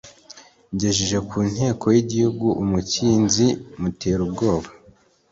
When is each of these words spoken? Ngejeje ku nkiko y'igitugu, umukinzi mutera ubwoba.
Ngejeje 0.73 1.17
ku 1.29 1.37
nkiko 1.49 1.85
y'igitugu, 1.95 2.47
umukinzi 2.63 3.45
mutera 3.79 4.21
ubwoba. 4.27 4.69